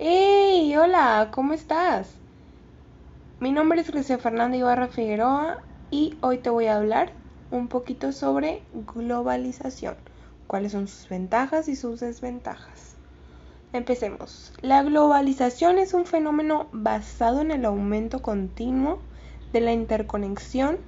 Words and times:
¡Hey! 0.00 0.76
Hola, 0.76 1.32
¿cómo 1.32 1.54
estás? 1.54 2.08
Mi 3.40 3.50
nombre 3.50 3.80
es 3.80 3.90
Grecia 3.90 4.16
Fernanda 4.16 4.56
Ibarra 4.56 4.86
Figueroa 4.86 5.58
y 5.90 6.16
hoy 6.20 6.38
te 6.38 6.50
voy 6.50 6.66
a 6.66 6.76
hablar 6.76 7.12
un 7.50 7.66
poquito 7.66 8.12
sobre 8.12 8.62
globalización, 8.94 9.96
cuáles 10.46 10.70
son 10.70 10.86
sus 10.86 11.08
ventajas 11.08 11.66
y 11.66 11.74
sus 11.74 11.98
desventajas. 11.98 12.94
Empecemos. 13.72 14.52
La 14.62 14.84
globalización 14.84 15.78
es 15.78 15.94
un 15.94 16.06
fenómeno 16.06 16.68
basado 16.70 17.40
en 17.40 17.50
el 17.50 17.64
aumento 17.64 18.22
continuo 18.22 19.00
de 19.52 19.62
la 19.62 19.72
interconexión 19.72 20.78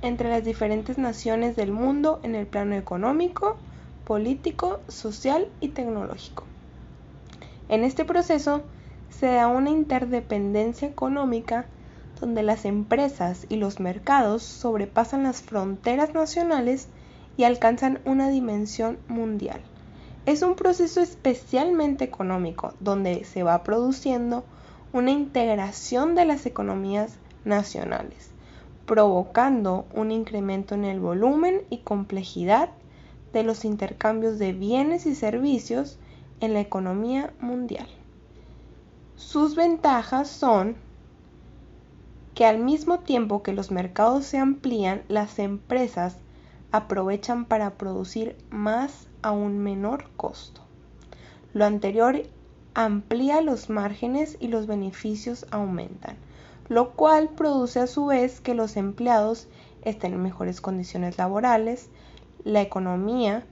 entre 0.00 0.30
las 0.30 0.42
diferentes 0.42 0.96
naciones 0.96 1.54
del 1.54 1.70
mundo 1.70 2.18
en 2.22 2.34
el 2.34 2.46
plano 2.46 2.76
económico, 2.76 3.58
político, 4.04 4.80
social 4.88 5.48
y 5.60 5.68
tecnológico. 5.68 6.53
En 7.68 7.84
este 7.84 8.04
proceso 8.04 8.62
se 9.10 9.26
da 9.26 9.48
una 9.48 9.70
interdependencia 9.70 10.88
económica 10.88 11.66
donde 12.20 12.42
las 12.42 12.64
empresas 12.64 13.46
y 13.48 13.56
los 13.56 13.80
mercados 13.80 14.42
sobrepasan 14.42 15.22
las 15.22 15.42
fronteras 15.42 16.14
nacionales 16.14 16.88
y 17.36 17.44
alcanzan 17.44 18.00
una 18.04 18.28
dimensión 18.28 18.98
mundial. 19.08 19.60
Es 20.26 20.42
un 20.42 20.54
proceso 20.54 21.00
especialmente 21.00 22.04
económico 22.04 22.74
donde 22.80 23.24
se 23.24 23.42
va 23.42 23.62
produciendo 23.62 24.44
una 24.92 25.10
integración 25.10 26.14
de 26.14 26.24
las 26.24 26.46
economías 26.46 27.18
nacionales 27.44 28.34
provocando 28.86 29.86
un 29.94 30.10
incremento 30.10 30.74
en 30.74 30.84
el 30.84 31.00
volumen 31.00 31.62
y 31.70 31.78
complejidad 31.78 32.68
de 33.32 33.42
los 33.42 33.64
intercambios 33.64 34.38
de 34.38 34.52
bienes 34.52 35.06
y 35.06 35.14
servicios 35.14 35.98
en 36.40 36.54
la 36.54 36.60
economía 36.60 37.32
mundial. 37.40 37.86
Sus 39.16 39.54
ventajas 39.54 40.28
son 40.28 40.76
que 42.34 42.46
al 42.46 42.58
mismo 42.58 43.00
tiempo 43.00 43.42
que 43.42 43.52
los 43.52 43.70
mercados 43.70 44.24
se 44.24 44.38
amplían, 44.38 45.02
las 45.08 45.38
empresas 45.38 46.16
aprovechan 46.72 47.44
para 47.44 47.74
producir 47.74 48.36
más 48.50 49.08
a 49.22 49.30
un 49.30 49.58
menor 49.58 50.10
costo. 50.16 50.60
Lo 51.52 51.64
anterior 51.64 52.22
amplía 52.74 53.40
los 53.40 53.70
márgenes 53.70 54.36
y 54.40 54.48
los 54.48 54.66
beneficios 54.66 55.46
aumentan 55.52 56.16
lo 56.68 56.92
cual 56.92 57.30
produce 57.30 57.80
a 57.80 57.86
su 57.86 58.06
vez 58.06 58.40
que 58.40 58.54
los 58.54 58.76
empleados 58.76 59.48
estén 59.82 60.14
en 60.14 60.22
mejores 60.22 60.60
condiciones 60.60 61.18
laborales, 61.18 61.88
la 62.44 62.62
economía 62.62 63.44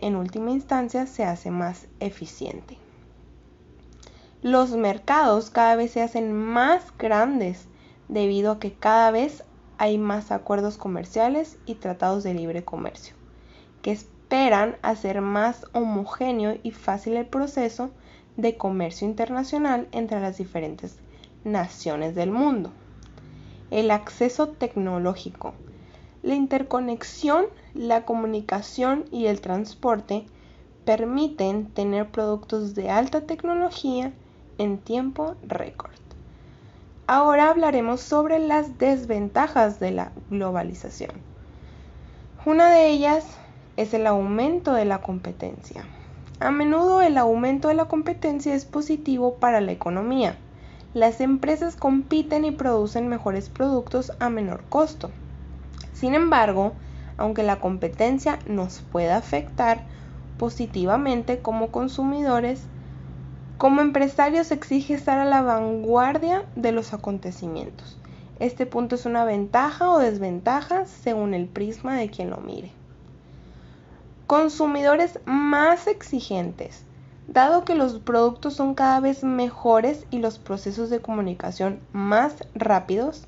en 0.00 0.16
última 0.16 0.50
instancia 0.50 1.06
se 1.06 1.24
hace 1.24 1.50
más 1.50 1.86
eficiente. 2.00 2.78
Los 4.42 4.70
mercados 4.70 5.50
cada 5.50 5.76
vez 5.76 5.92
se 5.92 6.02
hacen 6.02 6.32
más 6.32 6.96
grandes 6.98 7.66
debido 8.08 8.52
a 8.52 8.58
que 8.58 8.72
cada 8.72 9.10
vez 9.10 9.44
hay 9.76 9.98
más 9.98 10.32
acuerdos 10.32 10.78
comerciales 10.78 11.58
y 11.66 11.74
tratados 11.74 12.22
de 12.24 12.34
libre 12.34 12.64
comercio, 12.64 13.14
que 13.82 13.92
esperan 13.92 14.76
hacer 14.82 15.20
más 15.20 15.66
homogéneo 15.72 16.58
y 16.62 16.70
fácil 16.70 17.16
el 17.16 17.26
proceso 17.26 17.90
de 18.36 18.56
comercio 18.56 19.06
internacional 19.06 19.88
entre 19.92 20.20
las 20.20 20.38
diferentes 20.38 20.96
naciones 21.44 22.14
del 22.14 22.30
mundo. 22.30 22.72
El 23.70 23.90
acceso 23.90 24.48
tecnológico. 24.48 25.54
La 26.22 26.34
interconexión, 26.34 27.46
la 27.74 28.04
comunicación 28.04 29.04
y 29.10 29.26
el 29.26 29.40
transporte 29.40 30.26
permiten 30.84 31.66
tener 31.66 32.10
productos 32.10 32.74
de 32.74 32.90
alta 32.90 33.22
tecnología 33.22 34.12
en 34.58 34.78
tiempo 34.78 35.34
récord. 35.46 35.94
Ahora 37.06 37.48
hablaremos 37.48 38.00
sobre 38.00 38.38
las 38.38 38.78
desventajas 38.78 39.80
de 39.80 39.92
la 39.92 40.12
globalización. 40.30 41.12
Una 42.44 42.70
de 42.70 42.88
ellas 42.88 43.26
es 43.76 43.94
el 43.94 44.06
aumento 44.06 44.74
de 44.74 44.84
la 44.84 45.00
competencia. 45.00 45.84
A 46.38 46.50
menudo 46.50 47.02
el 47.02 47.18
aumento 47.18 47.68
de 47.68 47.74
la 47.74 47.86
competencia 47.86 48.54
es 48.54 48.64
positivo 48.64 49.34
para 49.36 49.60
la 49.60 49.72
economía, 49.72 50.36
las 50.92 51.20
empresas 51.20 51.76
compiten 51.76 52.44
y 52.44 52.50
producen 52.50 53.08
mejores 53.08 53.48
productos 53.48 54.12
a 54.18 54.28
menor 54.28 54.64
costo. 54.68 55.10
Sin 56.00 56.14
embargo, 56.14 56.72
aunque 57.18 57.42
la 57.42 57.60
competencia 57.60 58.38
nos 58.46 58.80
pueda 58.80 59.18
afectar 59.18 59.82
positivamente 60.38 61.40
como 61.40 61.70
consumidores, 61.70 62.62
como 63.58 63.82
empresarios 63.82 64.50
exige 64.50 64.94
estar 64.94 65.18
a 65.18 65.26
la 65.26 65.42
vanguardia 65.42 66.46
de 66.56 66.72
los 66.72 66.94
acontecimientos. 66.94 67.98
Este 68.38 68.64
punto 68.64 68.94
es 68.94 69.04
una 69.04 69.26
ventaja 69.26 69.90
o 69.90 69.98
desventaja 69.98 70.86
según 70.86 71.34
el 71.34 71.48
prisma 71.48 71.98
de 71.98 72.08
quien 72.08 72.30
lo 72.30 72.38
mire. 72.38 72.72
Consumidores 74.26 75.20
más 75.26 75.86
exigentes. 75.86 76.84
Dado 77.28 77.66
que 77.66 77.74
los 77.74 77.98
productos 77.98 78.54
son 78.54 78.74
cada 78.74 79.00
vez 79.00 79.22
mejores 79.22 80.06
y 80.10 80.20
los 80.20 80.38
procesos 80.38 80.88
de 80.88 81.00
comunicación 81.00 81.80
más 81.92 82.36
rápidos, 82.54 83.26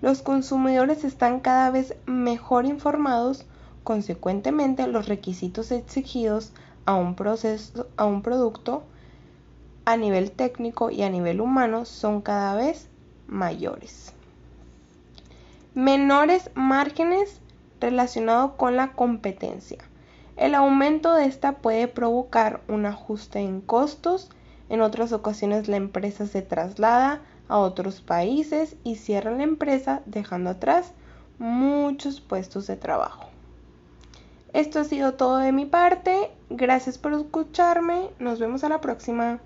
los 0.00 0.22
consumidores 0.22 1.04
están 1.04 1.40
cada 1.40 1.70
vez 1.70 1.94
mejor 2.06 2.66
informados, 2.66 3.46
consecuentemente 3.84 4.86
los 4.86 5.06
requisitos 5.08 5.70
exigidos 5.72 6.52
a 6.84 6.94
un, 6.94 7.14
proceso, 7.14 7.88
a 7.96 8.04
un 8.04 8.22
producto 8.22 8.82
a 9.84 9.96
nivel 9.96 10.32
técnico 10.32 10.90
y 10.90 11.02
a 11.02 11.10
nivel 11.10 11.40
humano 11.40 11.84
son 11.84 12.20
cada 12.20 12.54
vez 12.56 12.88
mayores. 13.26 14.12
Menores 15.74 16.50
márgenes 16.54 17.40
relacionados 17.80 18.52
con 18.56 18.76
la 18.76 18.92
competencia. 18.92 19.78
El 20.36 20.54
aumento 20.54 21.14
de 21.14 21.26
esta 21.26 21.52
puede 21.52 21.88
provocar 21.88 22.60
un 22.68 22.84
ajuste 22.84 23.38
en 23.38 23.60
costos, 23.60 24.28
en 24.68 24.80
otras 24.80 25.12
ocasiones 25.12 25.68
la 25.68 25.76
empresa 25.76 26.26
se 26.26 26.42
traslada 26.42 27.22
a 27.48 27.58
otros 27.58 28.00
países 28.00 28.76
y 28.84 28.96
cierra 28.96 29.30
la 29.30 29.42
empresa 29.42 30.02
dejando 30.06 30.50
atrás 30.50 30.92
muchos 31.38 32.20
puestos 32.20 32.66
de 32.66 32.76
trabajo. 32.76 33.26
Esto 34.52 34.80
ha 34.80 34.84
sido 34.84 35.14
todo 35.14 35.36
de 35.38 35.52
mi 35.52 35.66
parte, 35.66 36.30
gracias 36.48 36.96
por 36.96 37.12
escucharme, 37.12 38.08
nos 38.18 38.38
vemos 38.38 38.64
a 38.64 38.68
la 38.68 38.80
próxima. 38.80 39.40